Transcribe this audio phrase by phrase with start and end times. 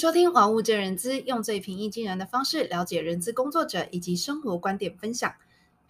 [0.00, 5.30] 收听《玩物正人资》，用最平易近人的方式了解人资工作者以及生活观点分享。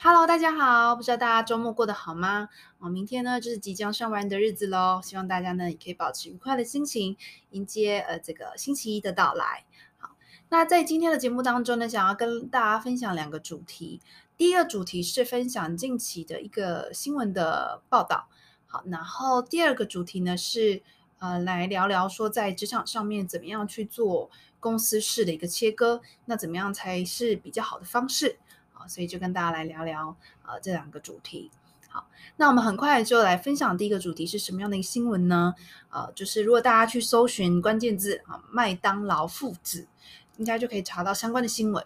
[0.01, 2.49] Hello，大家好，不知道大家周末过得好吗？
[2.81, 7.17] 哦，明天呢就是即将上班的日子喽，希望大家呢也可以保持愉快的心情，
[7.51, 9.65] 迎接呃这个星期一的到来。
[9.99, 10.17] 好，
[10.49, 14.01] 那在今天的节目当中呢，想要跟大家分享两个主题。
[14.37, 18.27] 第一个主题是分享近期的一个新闻的报道。
[18.67, 20.83] 好，然后第二个主题呢是。
[21.21, 28.39] 呃，来聊聊说在职场上面怎么样去做公司式的一个切割，那怎么样才是比较好的方式
[28.73, 28.89] 啊？
[28.89, 30.17] 所以就跟大家来聊聊
[30.47, 31.51] 呃这两个主题。
[31.91, 35.55] 好，那我们很快就来分享第一个主题是什么样的一个新闻呢？
[35.91, 39.87] 呃，就是如果大家去搜寻关键字啊，麦当劳父子，
[40.39, 41.85] 应该就可以查到相关的新闻。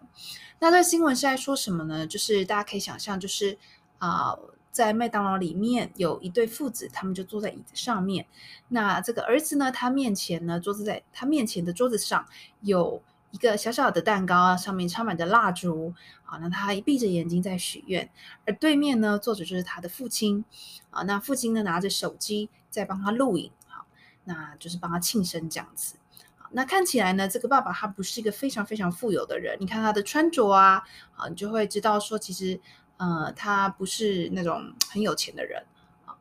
[0.60, 2.06] 那这个新闻是在说什么呢？
[2.06, 3.58] 就是大家可以想象，就是
[3.98, 4.38] 啊。
[4.74, 8.26] 在麦当劳里面有一对父子，他们就坐在椅子上面。
[8.66, 12.26] 那这个儿子呢，他面前呢，桌子在他面前的桌子上
[12.60, 13.00] 有
[13.30, 15.94] 一个小小的蛋糕，上面插满着蜡烛。
[16.24, 18.10] 啊，那他一闭着眼睛在许愿。
[18.46, 20.44] 而对面呢，坐着就是他的父亲。
[20.90, 23.52] 啊，那父亲呢，拿着手机在帮他录影。
[23.68, 23.86] 好，
[24.24, 25.94] 那就是帮他庆生这样子。
[26.36, 29.56] 好，那看起来呢，这个爸爸他不是一个非常非常富有的人。
[29.60, 30.82] 你看他的穿着啊，
[31.14, 32.60] 啊，你就会知道说，其实。
[32.96, 35.64] 呃，他不是那种很有钱的人
[36.06, 36.14] 啊。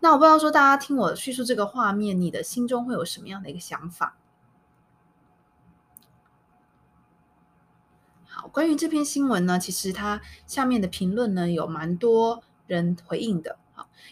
[0.00, 4.16] 那我不知道说，大家听我叙述这个画面，你的心中会有什么样的一个想法？
[8.28, 13.58] 好，关于这篇新闻呢，其实它下面的评论呢，有蛮多人回应的。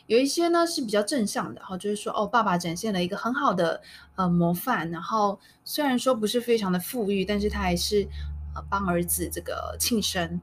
[0.06, 3.80] 有一些呢是比较正向的，哈，就是说，哦，爸爸展现了一个很好的
[4.16, 8.06] 呃模范，然后虽然说不是非常的富裕，但是他还是
[8.54, 10.40] 呃帮儿子这个庆生。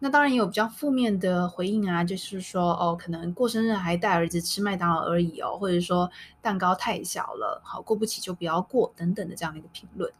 [0.00, 6.08] 那当然也有比较负面的回应啊，就是说哦，可能过生日还带儿子吃麦当劳而已哦，或者说
[6.40, 10.12] 蛋糕太小了，好过不起就不要过等等的这样的一个评论。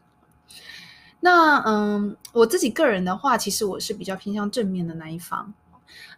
[1.21, 5.55] 那嗯，我自己个人的话，其实我是比较偏向正面的那一方。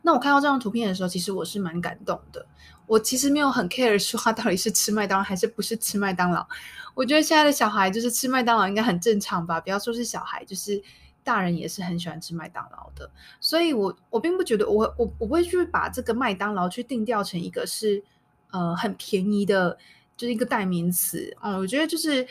[0.01, 2.47] 那我看到这张图片的时候，其实我是蛮感动的。
[2.87, 6.47] 我其实没有很 care 说他到底是吃麦当劳还是不是吃麦当劳。
[6.95, 10.83] 我觉得现在的小孩就是吃麦当劳应该很正常吧，不要说是小孩，就是。
[11.23, 13.11] 大人也是很喜欢吃麦当劳的，
[13.41, 18.03] 所以我我并不觉得我我我不会去把这个麦当劳去定调成一个是
[18.51, 19.77] 呃很便宜的，
[20.17, 21.59] 就是一个代名词啊、嗯。
[21.59, 22.27] 我觉得就是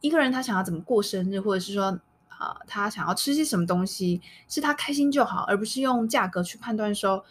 [0.00, 7.24] 一个人他想要怎么过生日，或者是说啊、他想要吃些什么东西，是他开心就好，而不是用价格去判断说，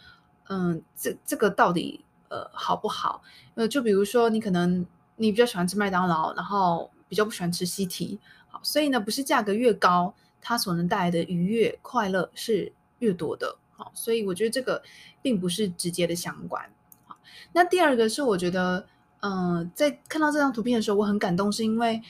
[0.48, 3.22] 嗯，这这个到底呃好不好？
[3.54, 10.14] 呃，就比如说你可能你比较喜欢吃麦当劳，然后比较不喜欢吃西提，好，所以呢不是价格越高。
[10.44, 14.82] 它所能带来的愉悦、快乐是越多的，好，所以我觉得这个
[15.22, 16.68] 并不是直接的相关。
[17.06, 17.16] 好，
[17.52, 18.84] 那第二个是我觉得，
[19.20, 22.02] 嗯、在看到这张图片的时候，我很感动，是因为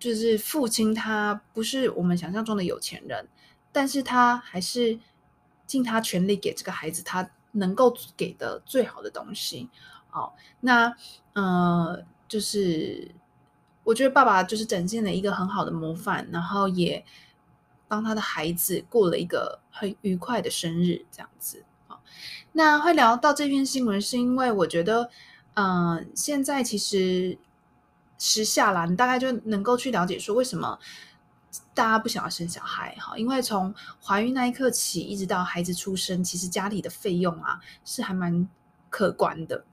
[0.00, 3.28] 就是父亲他不是我们想象中的有钱人，
[3.70, 4.98] 但是他还是
[5.64, 9.68] 尽他全力给这个孩子他能够给的最好的东西。
[10.10, 10.92] 好，那
[11.34, 13.12] 呃，就是
[13.84, 17.04] 我觉得爸爸就是展现了一个很好的模范，然后也。
[17.92, 22.00] 帮他的孩子过了一个很愉快的生日，这样子啊。
[22.52, 25.10] 那会聊到这篇新闻，是因为我觉得，
[25.52, 27.36] 嗯、呃，现在其实
[28.16, 30.78] 时下啦，你大概就能够去了解说，为什么
[31.74, 33.14] 大家不想要生小孩哈？
[33.18, 38.48] 因为从怀孕那一刻起，一直到孩子出生，其实家里的费用啊，是还蛮
[38.88, 39.66] 可观的。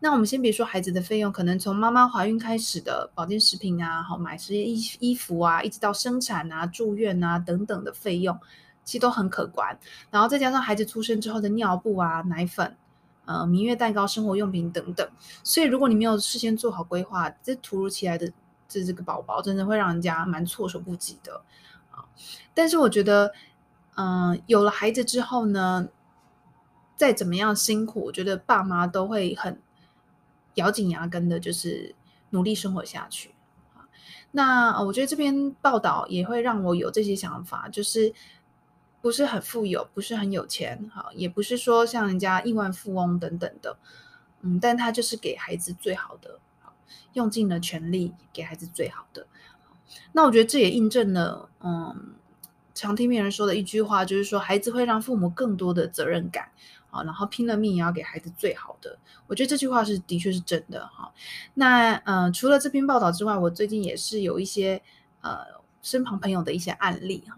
[0.00, 8.38] 那我们先别说孩子的费用，可能从妈妈怀孕开始的保健食品啊，好买些衣衣服啊，一直到生产啊、住院啊等等的费用，
[8.84, 9.78] 其实都很可观。
[10.10, 12.76] 然后再加上孩子出生之后的尿布啊、奶粉、
[13.24, 15.08] 呃、明月蛋糕、生活用品等等，
[15.42, 18.32] 所以如果你没有事先做好规划，这突如其来的
[18.68, 21.42] 这这个宝宝，真的会让人家蛮措手不及的
[21.90, 22.04] 啊。
[22.54, 23.32] 但是我觉得，
[23.96, 25.88] 嗯、有了孩子之后呢，
[26.96, 29.60] 再怎么样辛苦，我觉得爸妈都会很
[30.58, 31.94] 咬紧牙根的，就是
[32.30, 33.34] 努力生活下去。
[34.32, 38.12] 那我觉得这篇报道也会让我有这些想法，就是
[39.00, 43.78] 不是很富有，不是很有钱，哈，也不是说像人家亿万富翁等等的，
[44.42, 46.38] 嗯，但他就是给孩子最好的，
[47.14, 49.26] 用尽了全力给孩子最好的。
[50.12, 52.14] 那我觉得这也印证了，嗯，
[52.74, 56.50] 常听别人说的一句话，就是说孩子会让父母更多的责任感。
[56.90, 61.12] 啊，然后拼了命也要给孩子最好的，我觉得这句话是的确是真的哈。
[61.54, 64.80] 那呃，除了这篇报道之外，我最近也是有一些
[65.20, 65.38] 呃
[65.82, 67.36] 身旁朋友的一些案例哈。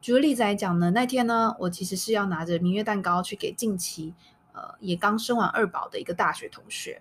[0.00, 4.12] 举个例子来讲呢，那天呢，我其实是要拿着明月蛋糕去给近期
[4.52, 7.00] 呃也刚生完二宝的一个大学同学。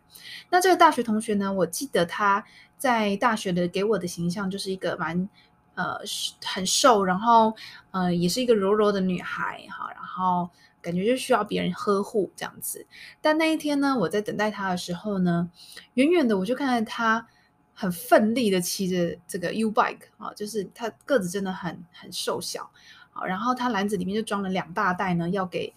[0.50, 2.44] 那这个大学同学呢，我记得他
[2.78, 5.30] 在大学的给我的形象就是一个蛮
[5.76, 5.98] 呃
[6.46, 7.56] 很瘦，然后
[7.92, 10.50] 呃也是一个柔柔的女孩哈，然后
[10.82, 12.86] 感觉就需要别人呵护这样子。
[13.22, 15.50] 但那一天呢，我在等待他的时候呢，
[15.94, 17.28] 远远的我就看到他
[17.74, 22.70] 很奋力的骑着这个 U bike 啊，就是他个子真的很很瘦小，
[23.12, 25.74] 好，然后他篮子里面就装了两大袋呢，要给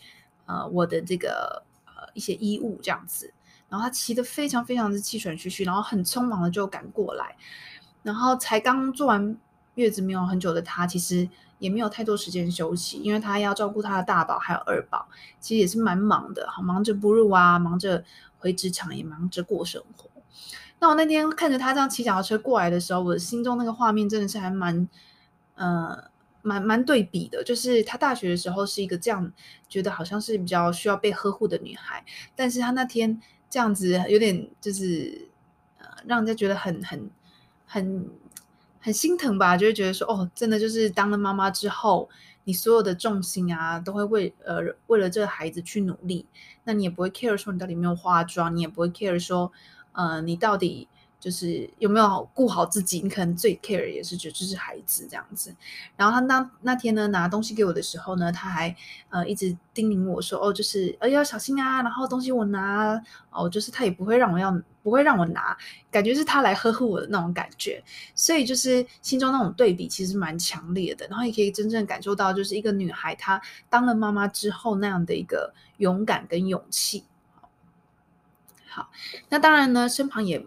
[0.47, 3.33] 呃我的这个呃一些衣物这样子。
[3.67, 7.35] 然后他骑得非常非常的气喘吁吁，然后很匆忙的就赶过来，
[8.03, 9.37] 然后才刚做完
[9.75, 11.29] 月子没有很久的她，其实
[11.59, 15.09] 也没有太多时间休息，因为她要照顾她的大宝还有二宝，
[15.41, 18.05] 其实也是蛮忙的，好忙着哺乳啊，忙着
[18.39, 20.09] 回职场，也忙着过生活。
[20.81, 24.89] 那我那天看着她这样骑脚踏车过来的时候，我的心中那个画面真的是还蛮，
[25.55, 26.11] 呃，
[26.43, 29.33] 蛮蛮对比的，就是她大学的时候是一个这样，
[29.69, 32.05] 觉得好像是比较需要被呵护的女孩，
[32.35, 33.21] 但是她那天。
[33.51, 35.29] 这样子有点就是
[35.79, 37.09] 呃，让人家觉得很很
[37.65, 38.11] 很
[38.85, 42.07] 很心疼吧，就会觉得说哦，真的就是当了妈妈之后，
[42.45, 46.27] 你所有的重心啊，都会为呃为了这个孩子去努力，
[46.65, 49.51] 那你也不会 care 说你到底没有化妆，你也不会 care 说
[49.93, 50.87] 呃你到底。
[51.25, 53.01] 就是有没有顾好自己？
[53.01, 55.57] 你可能最 care 也是觉得就是孩子这样子。
[55.97, 58.77] 然后他那那天呢，拿东西给我的时候呢，他还
[59.09, 65.57] 呃一直叮咛我说：“哦，就是呃要小心啊。”然后东西我拿哦，就是他也不会让我要不会让我拿，
[65.91, 67.83] 感觉是他来呵护我的那种感觉。
[68.15, 71.07] 所以就是心中那种对比其实蛮强烈的。
[71.09, 73.41] 然后也可以真正感受到，就是一个女孩她
[73.71, 77.05] 当了妈妈之后那样的一个勇敢跟勇气。
[78.69, 78.91] 好，
[79.31, 80.47] 那当然呢，身旁也。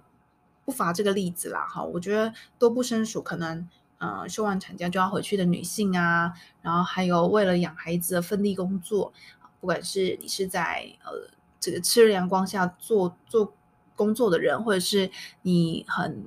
[0.68, 3.66] 不乏这个例子啦，哈，我觉得多不胜数，可能，
[4.00, 9.14] 呃，休完产假就要回去的女性啊，然后还有为了养孩子的奋力工作，
[9.62, 13.54] 不管是你是在呃这个炽热阳光下做做
[13.96, 15.10] 工作的人，或者是
[15.44, 16.26] 你很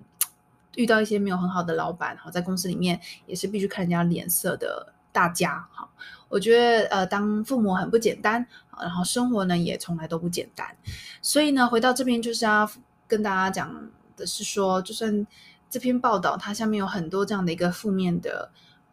[0.74, 5.86] 遇到一些没有很好的老板，哈，在公司里面也是必须看人家脸色的大家，哈，
[6.30, 8.46] 我觉得呃当父母很不简单，
[8.80, 10.74] 然后生活呢也从来都不简单，
[11.20, 12.66] 所以呢回到这边就是要
[13.06, 13.90] 跟大家讲。
[14.26, 15.26] 是说，就算
[15.68, 18.50] 这篇报道它下面有很多这样的一个负面的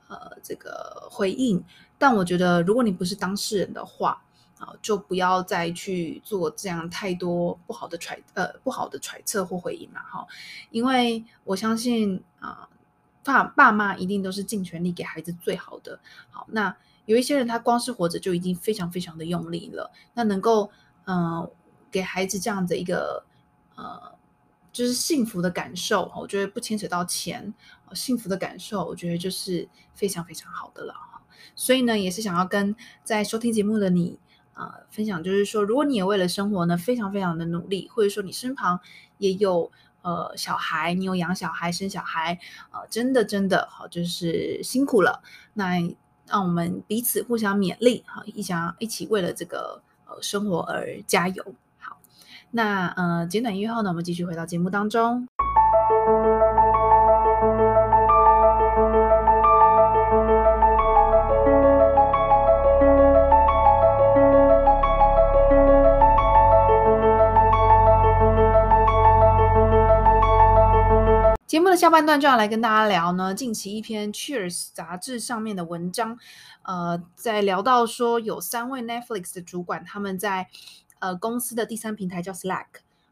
[0.07, 1.63] 呃这个回应，
[1.97, 4.21] 但我觉得如果你不是当事人的话
[4.59, 10.27] 啊，就不要再去做这样太多不好的揣呃不好的揣测或回应了哈，
[10.69, 12.69] 因为我相信啊
[13.23, 15.99] 爸爸妈一定都是尽全力给孩子最好的。
[16.29, 16.75] 好，那
[17.05, 20.69] 有一些人他光是活着就已经非常非常的用力了，那能够
[21.05, 21.49] 嗯、
[21.89, 23.23] 给孩子这样的一个
[23.75, 24.15] 呃。
[24.77, 27.51] 就是幸福的感受，我觉得不牵扯到钱，
[27.95, 30.93] 幸福的感受，我觉得就是非常非常好的了。
[31.55, 34.19] 所以呢，也是想要跟在收听节目的你
[34.53, 38.79] 啊、呃、分享，就是说，如果你也为了生活呢，非常非常的努力，或者说你身旁
[39.17, 39.71] 也有
[40.03, 42.37] 呃小孩，你有养小孩、生小孩，
[42.69, 45.23] 呃，真的真的好，就是辛苦了。
[45.55, 45.79] 那
[46.27, 51.55] 让我们彼此互相勉励，好，一想一起为了这个呃生活而加油。
[52.49, 55.27] 那呃，简短音乐后呢，我们继续回到节目当中。
[71.45, 76.17] 节目的下半段就要来跟大家聊呢，近期一篇 Cheers 杂志上面的文章，
[76.63, 80.47] 呃，在聊到说有三位 Netflix 的主管，他们在。
[80.99, 82.65] 呃，公司的第三平台叫 Slack，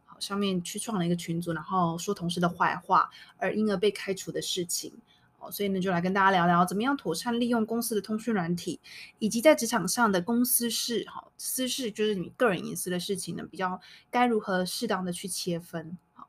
[0.06, 4.94] 好，上面去创了一个群组，然后说同事的坏话，而因而被开除的事情，
[5.40, 8.80] 哦，所以呢，就来跟大家聊聊怎么样妥善利用公司的通讯软体，
[9.20, 15.98] 以及在职场上的公司事，哈，私事就是你个人隐私的事情呢，比较该如何适当的去切分。
[16.14, 16.28] 好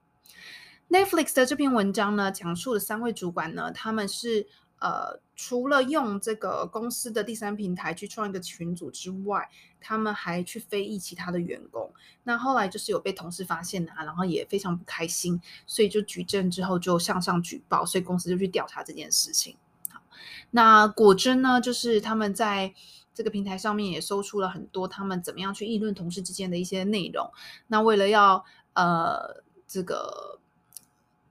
[0.89, 4.47] ，Netflix 的这篇文章呢，讲述了三位主管呢，他们是。
[4.79, 9.49] 呃，除了用这个公司的第三平台去创一个群组之外，
[9.81, 11.91] 他们还去非议其他的员工。
[12.25, 19.57] 那后来就是有被同事发现啊，然后也非常不开心，所以就举证之后就向上举报，所以公司就去调查这件事情。
[19.89, 20.03] 好，
[20.51, 22.75] 那果真呢，就是他们在
[23.15, 27.31] 这个平台上面也搜出了很多他们怎么样去议论同事之间的一些内容。
[27.69, 30.39] 那为了要呃这个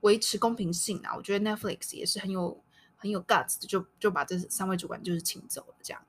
[0.00, 2.60] 维持公平性啊，我觉得 Netflix 也是很有。
[3.06, 6.02] 很有 guts，就就把这三位主管就是请走了，这样。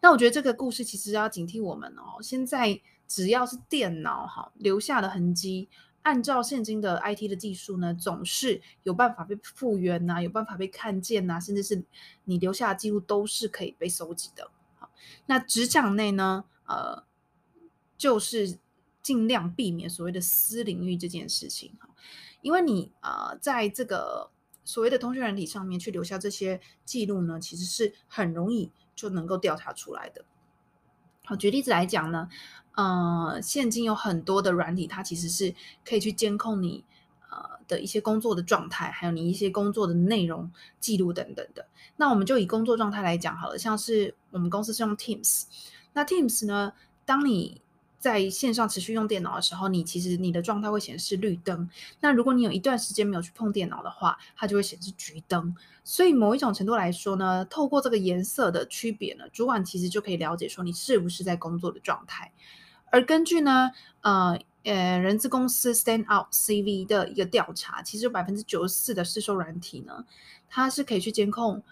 [0.00, 2.20] 那我觉得这个故事其实要警惕我们哦。
[2.20, 5.68] 现在只要是电脑哈留下的痕迹，
[6.02, 11.84] 按照现今的 IT 的技术呢，总是有办法被复原呐，有办法被看见呐，甚至是
[12.24, 14.50] 你留下的记录都是可以被收集的。
[14.78, 14.90] 好，
[15.26, 17.04] 那职场内呢，呃，
[17.96, 18.58] 就是
[19.02, 21.88] 尽量避免所谓的私领域这件事情哈。
[22.40, 24.30] 因为你呃在这个
[24.68, 30.22] 所谓的通讯软体上面去留下这些记录呢，其实是很容易就能够调查出来的。
[31.24, 32.28] 好，举例子来讲呢，
[32.72, 35.54] 呃，现今有很多的软体，它其实是
[35.86, 36.84] 可以去监控你
[37.30, 41.66] 呃的一些工作的状态，还有你一些工作的内容记录等等的。
[41.96, 45.44] 那我们就以工作状态来讲好了，像是我们公司是用 Teams，
[45.94, 46.74] 那 Teams 呢，
[47.06, 47.62] 当你
[47.98, 51.68] 在线上持续用电脑的时候，你其实你的状态会显示绿灯。
[52.00, 55.54] 那如果你有一段时间没有去碰电脑的话，它就会显示橘灯。
[55.82, 62.32] 所以某一种程度来说呢，透过这个颜色的区别呢，主管其实就可以了解说你是不是在工作的状态。
[62.90, 70.04] 而根据呢，呃呃，人资公司 Stand Out CV 的一个调查，其实百分之九十四的试售软体呢，
[70.48, 71.62] 它是可以去监控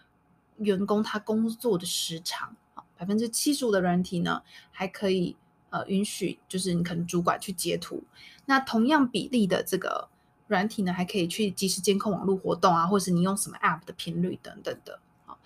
[0.59, 2.57] 员工他工作的时长。
[2.99, 4.43] 百分之七十五的软体呢，
[4.73, 5.37] 还可以。
[5.71, 8.03] 呃，允许就是你可能主管去截图，
[8.47, 10.09] 那同样比例的这个
[10.47, 15.37] 软体呢，还可以去及时监控网络活动啊，或是你用什么 App 的频率等等的啊。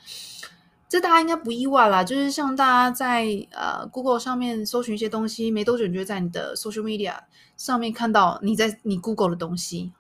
[0.89, 7.17] 这大家应该不意外啦，就是像大家在呃 Google 上面搜寻一些东西，没多久你就在你的 Social Media
[7.57, 9.93] 上面看到你在你 Google 的东西，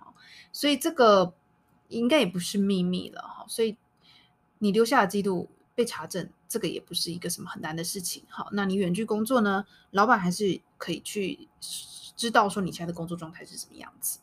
[0.52, 1.32] 所以这个
[1.88, 3.44] 应该也不是秘密了哈。
[3.46, 3.76] 所以
[4.58, 6.28] 你留下的记录被查证。
[6.48, 9.64] 这个也不是一个什么很难的事情，好，那你远距工作呢？
[9.92, 11.48] 老板还是可以去
[12.16, 14.18] 知道说你现在的工作状态是什么样子。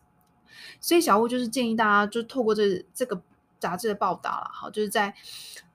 [0.81, 3.21] 所以小吴就是建议大家，就透过这这个
[3.59, 5.15] 杂志的报道了，好，就是在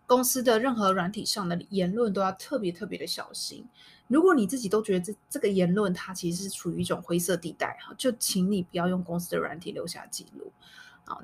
[0.07, 3.67] 公司的任何软体上的言论都要特别特别的小心。
[4.09, 10.53] 如果你自己都觉得这这个言论它其实是处于一种灰色地带，哈，就请你不要用公司的软体留下记录。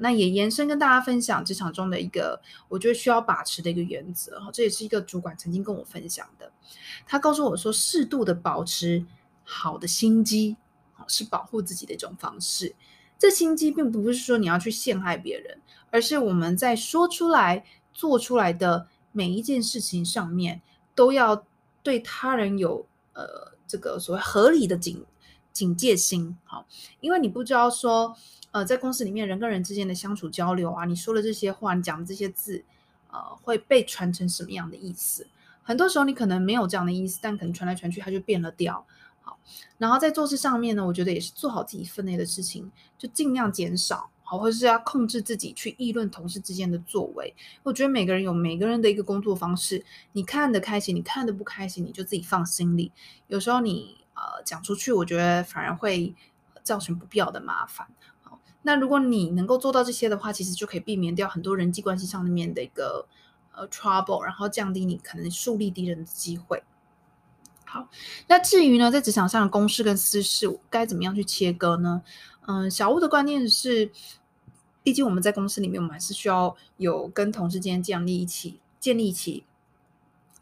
[0.01, 6.51] 那也延伸跟大家分享职场中的一个我觉得需要把持的一个原则哈，这也是一个主管曾经跟我分享的。
[7.07, 9.05] 他告诉我说，适度的保持
[9.45, 10.57] 好的心机，
[11.07, 12.75] 是保护自己的一种方式。
[13.19, 20.63] 这心机并不是说你要去陷害别人，而是我们在说出来、做出来的每一件事情上面，
[20.95, 21.45] 都要
[21.83, 25.05] 对他人有呃这个所谓合理的警
[25.59, 26.37] 警戒心。
[26.45, 26.67] 好，
[27.01, 28.17] 因为你不知道说。
[28.51, 32.65] 呃，在公司里面，人跟人之间的相处交流啊，你说的这些话，你讲的这些字，
[33.11, 35.27] 呃，会被传成什么样的意思？
[35.63, 38.87] 很多时候你可能没有这样的意思，但可能传来传去，它就变了调。
[39.21, 39.39] 好，
[39.77, 47.35] 然后在做事上面呢，我觉得也是做好自己分内的事情，就尽量减少，好，或者是要控制自己去议论同事之间的作为。
[47.63, 52.91] 我觉得每个人有每个人的一个工作方式，你看得开心，你看得不开心，你就自己放心里。
[53.27, 56.15] 有时候你呃讲出去，我觉得反而会
[56.63, 57.87] 造成不必要的麻烦。
[58.23, 63.07] 好那如果你能够做到这些的话，其实就可以避免掉很多人际关系上面的一个
[63.55, 66.63] 呃 trouble，然后降低你可能树立敌人的机会。
[67.65, 67.89] 好，
[68.27, 72.03] 那至于呢，在职场上的公事跟私事该怎么样去切割呢？
[72.47, 73.91] 嗯，小吴的观念是，
[74.83, 79.45] 毕竟我们在公司里面，我们还是需要有跟同事间建立一起建立起。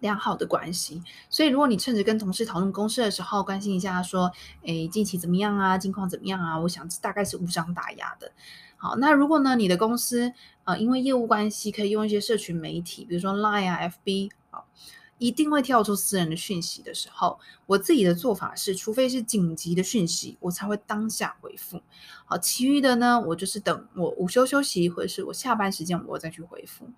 [0.01, 4.31] 良好的关系，所以如果你趁着跟同事讨论公事的时候，关心一下说，
[4.63, 5.79] 诶，近期怎么样啊？
[5.79, 6.59] 近况怎么样啊？
[6.61, 8.33] 我想大概是无伤大雅的。
[8.77, 10.33] 好，那如果呢，你的公司
[10.65, 14.65] 呃，因为业务关系可以用一些社群媒体，比如说 Line 啊、FB 啊，
[15.17, 21.81] 一定会跳出私人的讯息的时候，我自己的做法是，除非是紧急的讯息，我才会当下回复。
[22.27, 26.91] 好，其余的呢，我就是等我午休休息，或者是我下班时间，我再去回复。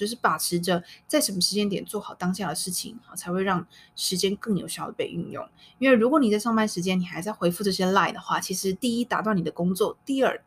[0.00, 5.46] 就是把持着在什么时间点做好当下的事情，才会让时间更有效的被运用。
[5.78, 10.42] 因为如果你在上班时间你还在回复这些 lie 的话，其实第一打断你的工作，第二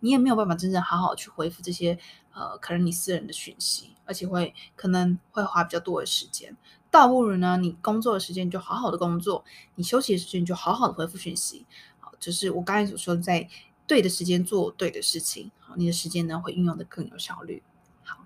[0.00, 1.98] 你也没有办法真正好好去回复这些
[2.34, 6.54] 呃可能你私人的讯息，而且会可能会花比较多的时间。
[6.90, 9.42] 倒不如呢，你工作的时间就好好的工作，
[9.76, 11.64] 你休息的时间你就好好的回复讯息。
[11.98, 13.48] 好，就是我刚才所说的，在
[13.86, 17.62] 对的时间做对的事情，好，你的时间呢会运用的更有效率。
[18.08, 18.24] 好。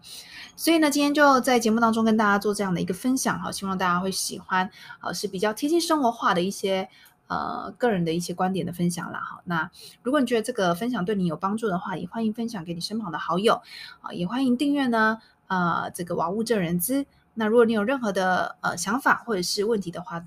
[0.55, 4.71] 所以呢，今天就在节目当中跟大家做这样的一个分享哈，希望大家会喜欢，
[5.01, 6.89] 呃，是比较贴近生活化的一些
[7.27, 9.41] 呃个人的一些观点的分享啦哈。
[9.45, 9.69] 那
[10.03, 13.61] 如果你觉得这个分享对你有帮助的话，也欢迎分享给你身旁的好友
[14.03, 17.07] 啊，也欢迎订阅呢，呃，这个娃物正人资。
[17.35, 20.25] 那如果你有任何的呃想法或者是问题的话，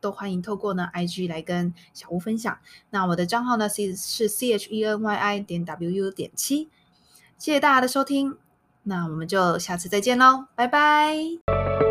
[0.00, 2.58] 都欢迎透过呢 IG 来跟小吴分享。
[2.90, 6.68] 那我的账号呢是是 C H E N Y I 点 W U 点七，
[7.38, 8.49] 谢谢大家的收听。
[8.82, 11.89] 那我们就下次再见喽，拜拜。